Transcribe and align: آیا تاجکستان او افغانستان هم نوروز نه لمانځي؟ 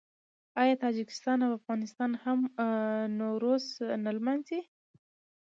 آیا 0.61 0.75
تاجکستان 0.83 1.37
او 1.45 1.51
افغانستان 1.59 2.11
هم 2.23 2.39
نوروز 3.19 3.65
نه 4.03 4.11
لمانځي؟ 4.17 4.59